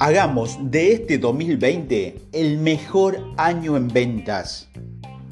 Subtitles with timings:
[0.00, 4.68] Hagamos de este 2020 el mejor año en ventas.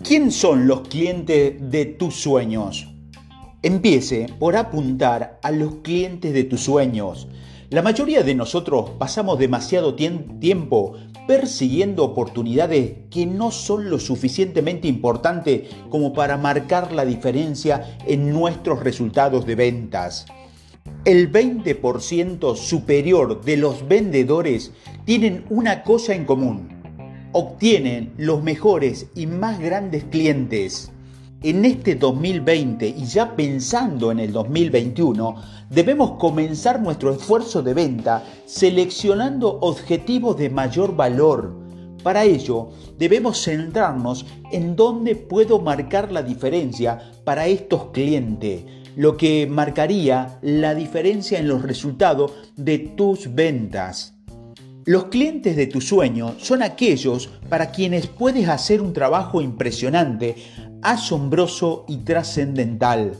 [0.02, 2.88] ¿Quién son los clientes de tus sueños?
[3.62, 7.28] Empiece por apuntar a los clientes de tus sueños.
[7.70, 10.94] La mayoría de nosotros pasamos demasiado tiempo
[11.28, 18.82] persiguiendo oportunidades que no son lo suficientemente importantes como para marcar la diferencia en nuestros
[18.82, 20.26] resultados de ventas.
[21.06, 24.72] El 20% superior de los vendedores
[25.04, 26.68] tienen una cosa en común.
[27.30, 30.90] Obtienen los mejores y más grandes clientes.
[31.44, 35.36] En este 2020 y ya pensando en el 2021,
[35.70, 41.54] debemos comenzar nuestro esfuerzo de venta seleccionando objetivos de mayor valor.
[42.02, 48.64] Para ello, debemos centrarnos en dónde puedo marcar la diferencia para estos clientes
[48.96, 54.14] lo que marcaría la diferencia en los resultados de tus ventas.
[54.84, 60.36] Los clientes de tu sueño son aquellos para quienes puedes hacer un trabajo impresionante,
[60.82, 63.12] asombroso y trascendental.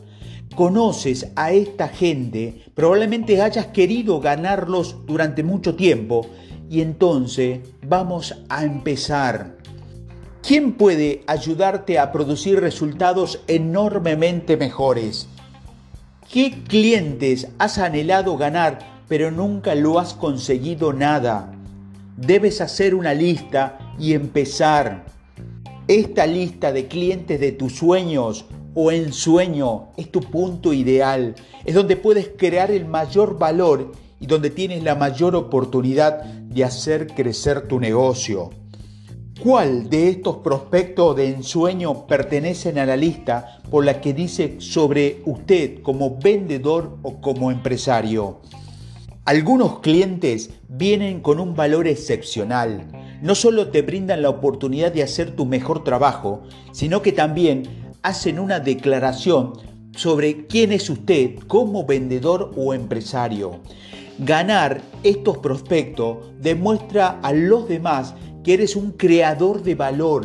[0.55, 6.27] Conoces a esta gente, probablemente hayas querido ganarlos durante mucho tiempo
[6.71, 9.57] y entonces vamos a empezar.
[10.41, 15.29] ¿Quién puede ayudarte a producir resultados enormemente mejores?
[16.31, 21.53] ¿Qué clientes has anhelado ganar pero nunca lo has conseguido nada?
[22.17, 25.05] Debes hacer una lista y empezar.
[25.87, 31.37] Esta lista de clientes de tus sueños o ensueño es tu punto ideal.
[31.65, 37.07] Es donde puedes crear el mayor valor y donde tienes la mayor oportunidad de hacer
[37.07, 38.51] crecer tu negocio.
[39.41, 45.21] ¿Cuál de estos prospectos de ensueño pertenecen a la lista por la que dice sobre
[45.27, 48.41] usted como vendedor o como empresario?
[49.27, 52.89] Algunos clientes vienen con un valor excepcional.
[53.21, 57.65] No solo te brindan la oportunidad de hacer tu mejor trabajo, sino que también
[58.03, 59.53] hacen una declaración
[59.95, 63.61] sobre quién es usted como vendedor o empresario.
[64.19, 68.15] Ganar estos prospectos demuestra a los demás
[68.47, 70.25] que eres un creador de valor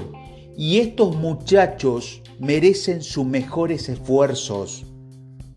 [0.56, 4.86] y estos muchachos merecen sus mejores esfuerzos.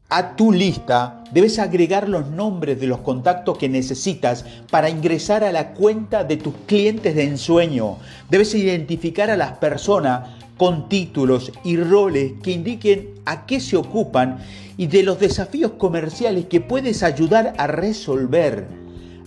[0.08, 5.52] A tu lista debes agregar los nombres de los contactos que necesitas para ingresar a
[5.52, 7.98] la cuenta de tus clientes de ensueño.
[8.30, 14.38] Debes identificar a las personas con títulos y roles que indiquen a qué se ocupan
[14.78, 18.66] y de los desafíos comerciales que puedes ayudar a resolver.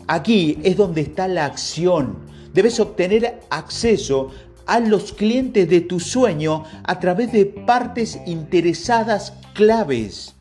[0.08, 2.27] Aquí es donde está la acción
[2.58, 4.32] debes obtener acceso
[4.66, 10.34] a los clientes de tu sueño a través de partes interesadas claves.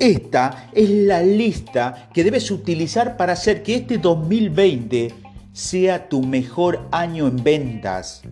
[0.00, 5.14] Esta es la lista que debes utilizar para hacer que este 2020
[5.52, 8.22] sea tu mejor año en ventas.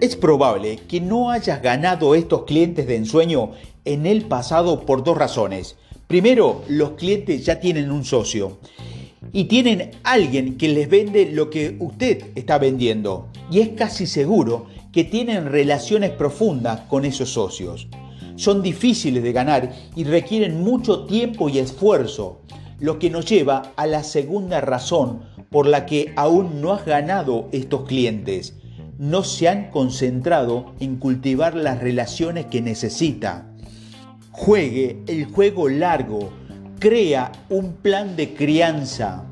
[0.00, 3.52] Es probable que no hayas ganado estos clientes de ensueño
[3.84, 5.76] en el pasado por dos razones.
[6.08, 8.58] Primero, los clientes ya tienen un socio
[9.32, 13.28] y tienen alguien que les vende lo que usted está vendiendo.
[13.50, 17.88] Y es casi seguro que tienen relaciones profundas con esos socios.
[18.36, 22.40] Son difíciles de ganar y requieren mucho tiempo y esfuerzo,
[22.78, 25.20] lo que nos lleva a la segunda razón
[25.50, 28.54] por la que aún no has ganado estos clientes.
[28.98, 33.46] No se han concentrado en cultivar las relaciones que necesita.
[34.30, 36.30] Juegue el juego largo
[36.80, 39.24] Crea un plan de crianza.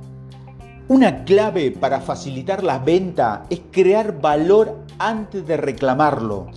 [0.86, 6.48] Una clave para facilitar la venta es crear valor antes de reclamarlo.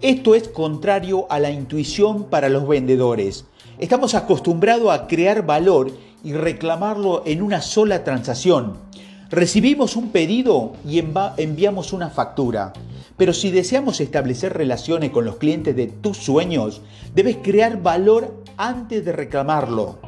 [0.00, 3.44] Esto es contrario a la intuición para los vendedores.
[3.78, 5.92] Estamos acostumbrados a crear valor
[6.24, 8.78] y reclamarlo en una sola transacción.
[9.28, 10.98] Recibimos un pedido y
[11.36, 12.72] enviamos una factura.
[13.18, 16.80] Pero si deseamos establecer relaciones con los clientes de tus sueños,
[17.14, 20.07] debes crear valor antes de reclamarlo.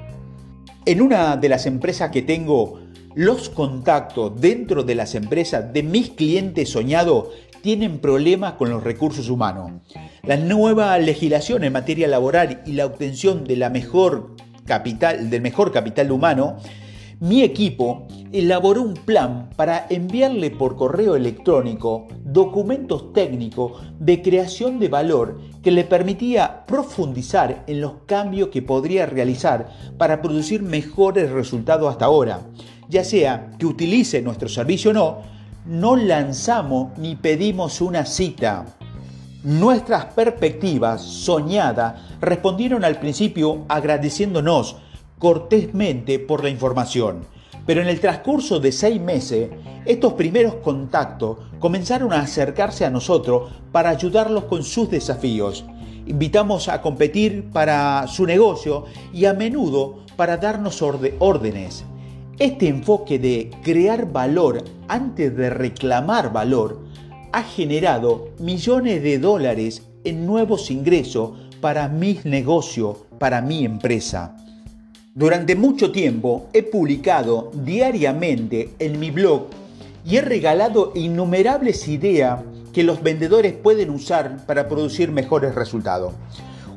[0.86, 2.80] En una de las empresas que tengo,
[3.14, 7.28] los contactos dentro de las empresas de mis clientes soñados
[7.60, 9.72] tienen problemas con los recursos humanos.
[10.22, 16.56] La nueva legislación en materia laboral y la obtención mejor capital, del mejor capital humano
[17.20, 24.88] mi equipo elaboró un plan para enviarle por correo electrónico documentos técnicos de creación de
[24.88, 29.68] valor que le permitía profundizar en los cambios que podría realizar
[29.98, 32.40] para producir mejores resultados hasta ahora.
[32.88, 35.18] Ya sea que utilice nuestro servicio o no,
[35.66, 38.64] no lanzamos ni pedimos una cita.
[39.44, 44.76] Nuestras perspectivas soñadas respondieron al principio agradeciéndonos
[45.20, 47.26] cortésmente por la información,
[47.66, 49.50] Pero en el transcurso de seis meses,
[49.84, 55.64] estos primeros contactos comenzaron a acercarse a nosotros para ayudarlos con sus desafíos.
[56.06, 61.84] Invitamos a competir para su negocio y a menudo para darnos órdenes.
[62.38, 66.80] Este enfoque de crear valor antes de reclamar valor
[67.32, 74.34] ha generado millones de dólares en nuevos ingresos para mi negocio, para mi empresa.
[75.14, 79.46] Durante mucho tiempo he publicado diariamente en mi blog
[80.04, 82.42] y he regalado innumerables ideas
[82.72, 86.14] que los vendedores pueden usar para producir mejores resultados.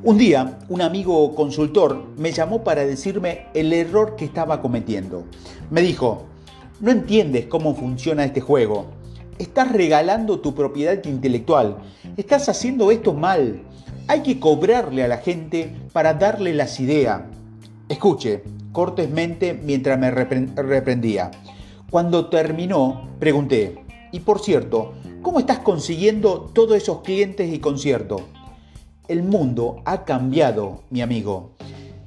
[0.01, 5.25] Un día, un amigo consultor me llamó para decirme el error que estaba cometiendo.
[5.69, 6.25] Me dijo,
[6.79, 8.87] no entiendes cómo funciona este juego.
[9.37, 11.77] Estás regalando tu propiedad intelectual.
[12.17, 13.61] Estás haciendo esto mal.
[14.07, 17.21] Hay que cobrarle a la gente para darle las ideas.
[17.89, 21.31] Escuche, cortésmente mientras me reprendía.
[21.89, 28.23] Cuando terminó, pregunté, y por cierto, ¿cómo estás consiguiendo todos esos clientes y conciertos?
[29.07, 31.55] El mundo ha cambiado, mi amigo.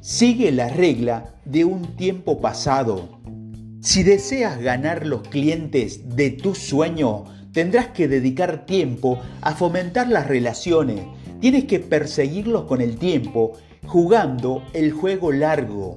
[0.01, 3.21] Sigue la regla de un tiempo pasado.
[3.81, 10.27] Si deseas ganar los clientes de tu sueño, tendrás que dedicar tiempo a fomentar las
[10.27, 11.03] relaciones,
[11.41, 13.53] Tienes que perseguirlos con el tiempo,
[13.87, 15.97] jugando el juego largo.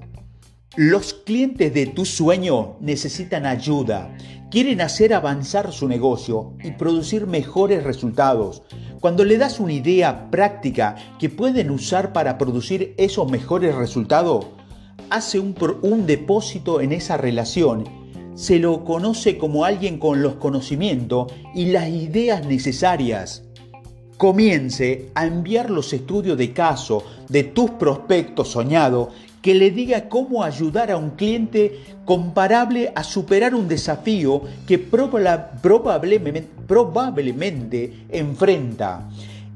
[0.75, 4.15] Los clientes de tu sueño necesitan ayuda,
[4.51, 8.61] quieren hacer avanzar su negocio y producir mejores resultados.
[9.01, 14.47] Cuando le das una idea práctica que pueden usar para producir esos mejores resultados,
[15.09, 17.85] hace un, un depósito en esa relación.
[18.35, 23.48] Se lo conoce como alguien con los conocimientos y las ideas necesarias
[24.19, 29.07] comience a enviar los estudios de caso de tus prospectos soñados
[29.41, 36.49] que le diga cómo ayudar a un cliente comparable a superar un desafío que probablemente,
[36.67, 39.07] probablemente enfrenta.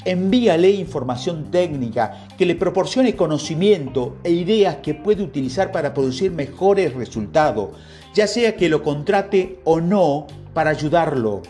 [0.06, 6.94] Envíale información técnica que le proporcione conocimiento e ideas que puede utilizar para producir mejores
[6.94, 7.72] resultados,
[8.14, 11.42] ya sea que lo contrate o no para ayudarlo.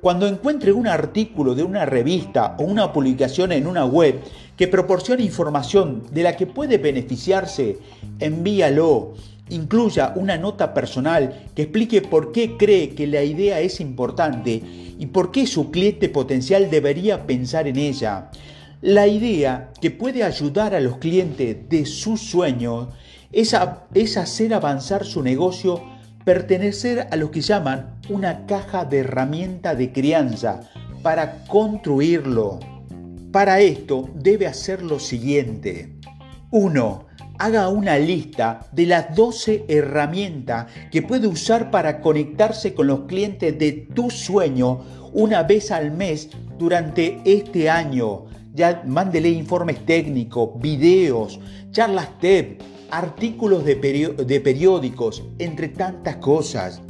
[0.00, 4.20] Cuando encuentre un artículo de una revista o una publicación en una web
[4.56, 7.78] que proporcione información de la que puede beneficiarse,
[8.20, 9.14] envíalo.
[9.48, 14.60] Incluya una nota personal que explique por qué cree que la idea es importante
[14.98, 18.30] y por qué su cliente potencial debería pensar en ella.
[18.82, 22.88] La idea que puede ayudar a los clientes de sus sueños
[23.30, 23.56] es,
[23.94, 25.80] es hacer avanzar su negocio
[26.26, 30.60] pertenecer a lo que llaman una caja de herramienta de crianza
[31.00, 32.58] para construirlo.
[33.30, 35.94] Para esto debe hacer lo siguiente.
[36.50, 37.06] 1.
[37.38, 43.56] Haga una lista de las 12 herramientas que puede usar para conectarse con los clientes
[43.56, 44.80] de tu sueño
[45.12, 48.24] una vez al mes durante este año.
[48.52, 51.38] Ya mándele informes técnicos, videos,
[51.70, 52.56] charlas TED,
[52.90, 56.80] artículos de, periódicos, entre tantas cosas.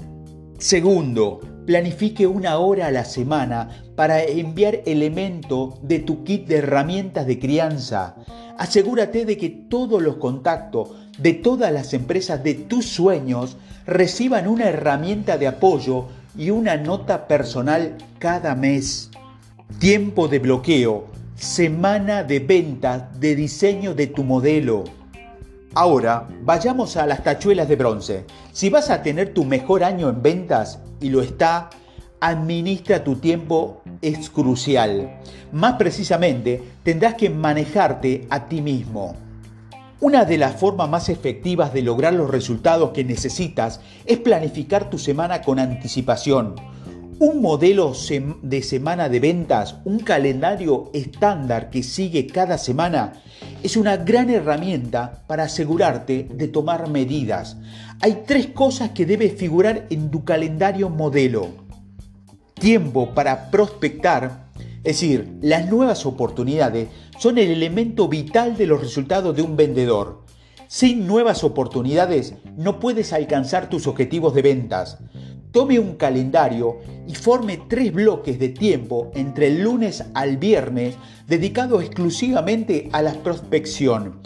[0.59, 7.27] Segundo, planifique una hora a la semana para enviar elementos de tu kit de herramientas
[7.27, 8.17] de crianza.
[8.59, 14.69] Asegúrate de que todos los contactos de todas las empresas de tus sueños reciban una
[14.69, 19.11] herramienta de apoyo y una nota personal cada mes.
[19.79, 24.85] Tiempo de bloqueo, semana de ventas de diseño de tu modelo.
[25.77, 28.25] Ahora, vayamos a las tachuelas de bronce.
[28.51, 31.69] Si vas a tener tu mejor año en ventas, y lo está,
[32.19, 35.21] administra tu tiempo es crucial.
[35.53, 39.17] Más precisamente, tendrás que manejarte a ti mismo.
[40.01, 44.97] Una de las formas más efectivas de lograr los resultados que necesitas es planificar tu
[44.97, 46.55] semana con anticipación.
[47.19, 47.93] Un modelo
[48.41, 53.23] de semana de ventas, un calendario estándar que sigue cada semana,
[53.63, 57.57] es una gran herramienta para asegurarte de tomar medidas.
[58.01, 61.49] Hay tres cosas que debes figurar en tu calendario modelo.
[62.55, 64.49] Tiempo para prospectar,
[64.79, 70.25] es decir, las nuevas oportunidades son el elemento vital de los resultados de un vendedor.
[70.69, 74.99] Sin nuevas oportunidades no puedes alcanzar tus objetivos de ventas.
[75.57, 80.97] Tome un calendario y forme tres bloques de tiempo entre el lunes al viernes
[81.27, 84.21] dedicados exclusivamente a la prospección.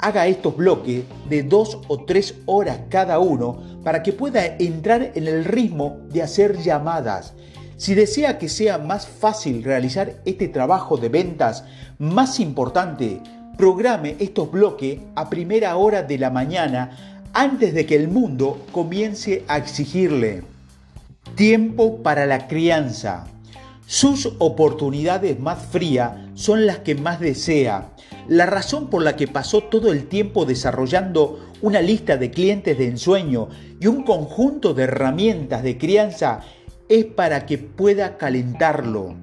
[0.00, 5.28] Haga estos bloques de dos o tres horas cada uno para que pueda entrar en
[5.28, 7.34] el ritmo de hacer llamadas.
[7.76, 11.62] Si desea que sea más fácil realizar este trabajo de ventas,
[12.00, 13.20] más importante,
[13.56, 19.44] programe estos bloques a primera hora de la mañana antes de que el mundo comience
[19.46, 20.50] a exigirle.
[21.34, 23.24] Tiempo para la crianza.
[23.86, 27.88] Sus oportunidades más frías son las que más desea.
[28.28, 32.86] La razón por la que pasó todo el tiempo desarrollando una lista de clientes de
[32.86, 33.48] ensueño
[33.80, 36.40] y un conjunto de herramientas de crianza
[36.90, 39.14] es para que pueda calentarlo.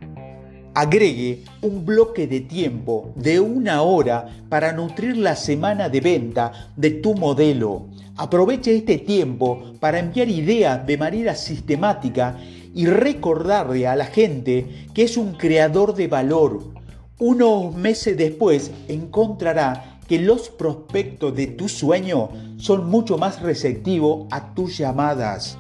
[0.74, 6.90] Agregue un bloque de tiempo de una hora para nutrir la semana de venta de
[6.90, 7.86] tu modelo.
[8.22, 12.38] Aproveche este tiempo para enviar ideas de manera sistemática
[12.76, 16.74] y recordarle a la gente que es un creador de valor.
[17.18, 24.54] Unos meses después encontrará que los prospectos de tu sueño son mucho más receptivos a
[24.54, 25.58] tus llamadas.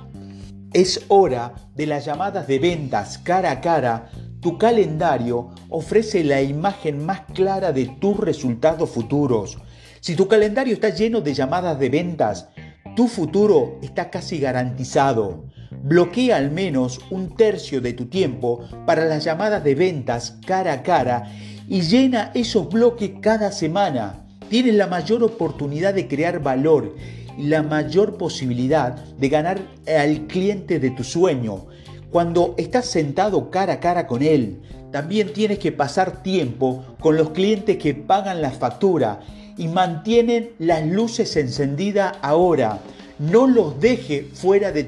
[0.73, 4.11] Es hora de las llamadas de ventas cara a cara.
[4.41, 9.57] Tu calendario ofrece la imagen más clara de tus resultados futuros.
[10.01, 12.47] Si tu calendario está lleno de llamadas de ventas,
[12.95, 15.45] tu futuro está casi garantizado.
[15.83, 20.83] Bloquea al menos un tercio de tu tiempo para las llamadas de ventas cara a
[20.83, 21.31] cara
[21.67, 24.25] y llena esos bloques cada semana.
[24.49, 26.95] Tienes la mayor oportunidad de crear valor
[27.37, 31.67] y la mayor posibilidad de ganar al cliente de tu sueño.
[32.09, 37.29] Cuando estás sentado cara a cara con él, también tienes que pasar tiempo con los
[37.31, 39.19] clientes que pagan la factura
[39.59, 42.79] y mantienen las luces encendidas ahora.
[43.19, 44.85] No los deje fuera de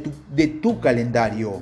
[0.48, 1.62] tu, calendario.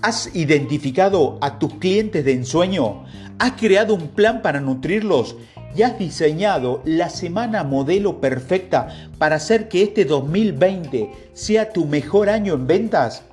[0.00, 3.04] ¿Has identificado a tus clientes de ensueño?
[3.40, 5.34] ¿Has creado un plan para nutrirlos?
[5.74, 12.30] ¿Y has diseñado la semana modelo perfecta para hacer que este 2020 sea tu mejor
[12.30, 13.24] año en ventas?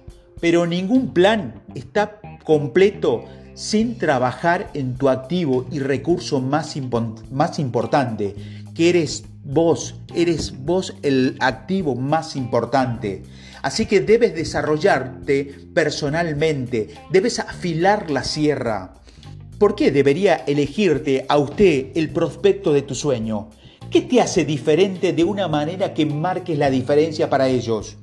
[0.42, 8.36] Pero ningún plan está completo sin trabajar en tu activo y recurso más importante,
[8.78, 13.24] que eres vos, eres vos el activo más importante.
[13.64, 18.94] Así que debes desarrollarte personalmente, debes afilar la sierra.
[19.58, 23.50] ¿Por qué debería elegirte a usted el prospecto de tu sueño?
[23.90, 27.98] ¿Qué te hace diferente de una manera que marques la diferencia para ellos?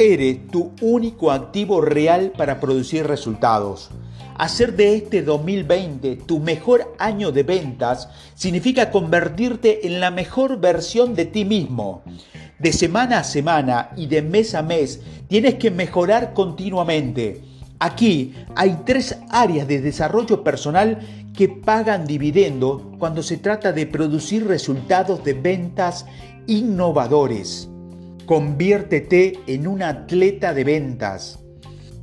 [0.00, 3.90] Eres tu único activo real para producir resultados.
[4.38, 11.14] Hacer de este 2020 tu mejor año de ventas significa convertirte en la mejor versión
[11.14, 12.02] de ti mismo.
[12.58, 17.42] De semana a semana y de mes a mes tienes que mejorar continuamente.
[17.78, 20.98] Aquí hay tres áreas de desarrollo personal
[21.36, 26.06] que pagan dividendo cuando se trata de producir resultados de ventas
[26.46, 27.68] innovadores.
[28.26, 31.41] Conviértete en un atleta de ventas.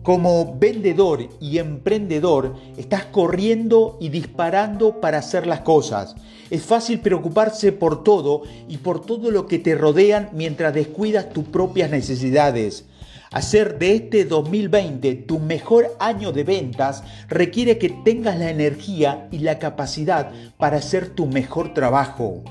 [0.04, 6.16] Como vendedor y emprendedor estás corriendo y disparando para hacer las cosas.
[6.50, 11.44] Es fácil preocuparse por todo y por todo lo que te rodean mientras descuidas tus
[11.44, 12.86] propias necesidades.
[13.32, 19.40] Hacer de este 2020 tu mejor año de ventas requiere que tengas la energía y
[19.40, 22.42] la capacidad para hacer tu mejor trabajo.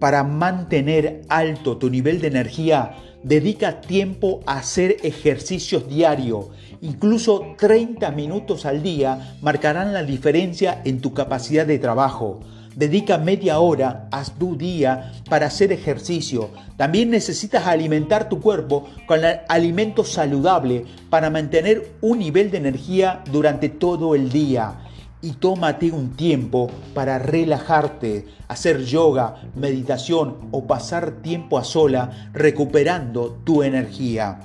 [0.00, 6.46] Para mantener alto tu nivel de energía, dedica tiempo a hacer ejercicios diarios.
[6.80, 12.40] Incluso 30 minutos al día marcarán la diferencia en tu capacidad de trabajo.
[12.74, 16.50] Dedica media hora a tu día para hacer ejercicio.
[16.76, 23.68] También necesitas alimentar tu cuerpo con alimentos saludables para mantener un nivel de energía durante
[23.68, 24.89] todo el día.
[25.22, 33.38] Y tómate un tiempo para relajarte, hacer yoga, meditación o pasar tiempo a sola recuperando
[33.44, 34.40] tu energía.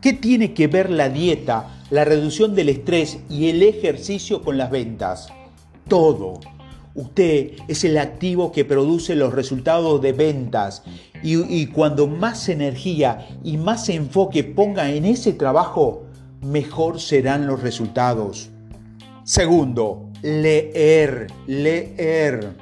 [0.00, 4.70] ¿Qué tiene que ver la dieta, la reducción del estrés y el ejercicio con las
[4.70, 5.28] ventas?
[5.88, 6.40] Todo.
[6.94, 10.82] Usted es el activo que produce los resultados de ventas
[11.22, 16.04] y, cuando más energía y más enfoque ponga en ese trabajo,
[16.42, 18.50] mejor serán los resultados.
[19.28, 22.54] Segundo, leer, leer.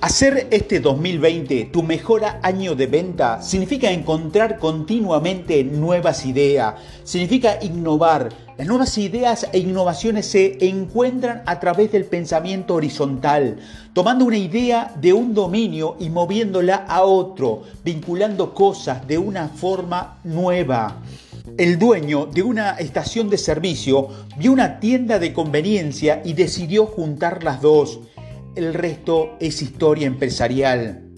[0.00, 8.30] Hacer este 2020 tu mejor año de venta significa encontrar continuamente nuevas ideas, significa innovar.
[8.58, 13.58] Las nuevas ideas e innovaciones se encuentran a través del pensamiento horizontal,
[13.92, 20.18] tomando una idea de un dominio y moviéndola a otro, vinculando cosas de una forma
[20.24, 20.96] nueva.
[21.58, 27.42] El dueño de una estación de servicio vio una tienda de conveniencia y decidió juntar
[27.42, 28.00] las dos
[28.54, 31.08] el resto es historia empresarial.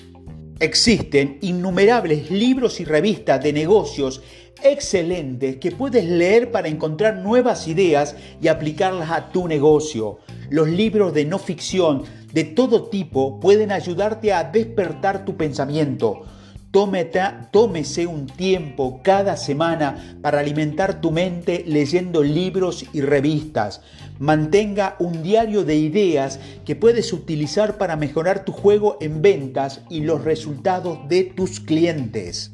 [0.60, 4.22] Existen innumerables libros y revistas de negocios
[4.62, 10.20] excelentes que puedes leer para encontrar nuevas ideas y aplicarlas a tu negocio.
[10.48, 16.22] Los libros de no ficción de todo tipo pueden ayudarte a despertar tu pensamiento.
[17.52, 23.80] Tómese un tiempo cada semana para alimentar tu mente leyendo libros y revistas.
[24.18, 30.00] Mantenga un diario de ideas que puedes utilizar para mejorar tu juego en ventas y
[30.00, 32.50] los resultados de tus clientes.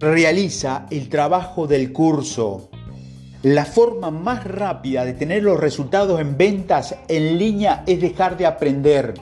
[0.00, 2.68] Realiza el trabajo del curso.
[3.42, 8.46] La forma más rápida de tener los resultados en ventas en línea es dejar de
[8.46, 9.14] aprender.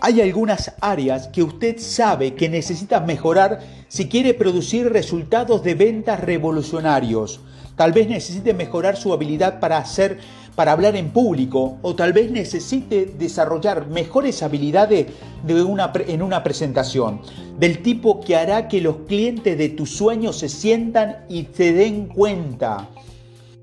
[0.00, 6.20] Hay algunas áreas que usted sabe que necesita mejorar si quiere producir resultados de ventas
[6.20, 7.40] revolucionarios.
[7.76, 10.18] Tal vez necesite mejorar su habilidad para hacer
[10.56, 15.06] para hablar en público o tal vez necesite desarrollar mejores habilidades
[15.44, 17.20] de una, en una presentación,
[17.58, 22.06] del tipo que hará que los clientes de tus sueños se sientan y se den
[22.06, 22.88] cuenta.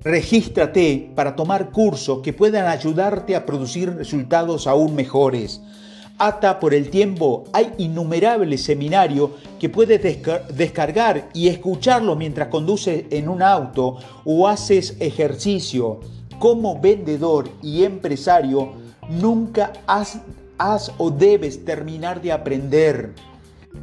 [0.03, 5.61] Regístrate para tomar cursos que puedan ayudarte a producir resultados aún mejores.
[6.19, 9.99] Ata por el tiempo, hay innumerables seminarios que puedes
[10.55, 16.01] descargar y escucharlo mientras conduces en un auto o haces ejercicio.
[16.37, 18.73] Como vendedor y empresario,
[19.09, 20.19] nunca has,
[20.59, 23.15] has o debes terminar de aprender.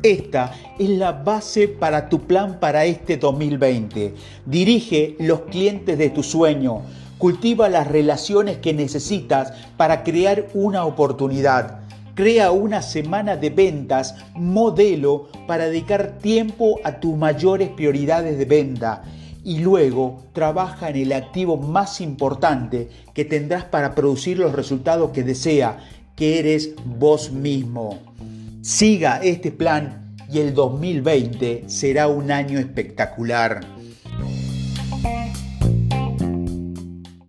[0.03, 4.15] Esta es la base para tu plan para este 2020.
[4.47, 6.83] Dirige los clientes de tu sueño.
[7.19, 11.80] Cultiva las relaciones que necesitas para crear una oportunidad.
[12.21, 19.05] Crea una semana de ventas modelo para dedicar tiempo a tus mayores prioridades de venta
[19.43, 25.23] y luego trabaja en el activo más importante que tendrás para producir los resultados que
[25.23, 25.79] desea,
[26.15, 27.99] que eres vos mismo.
[28.61, 33.80] Siga este plan y el 2020 será un año espectacular.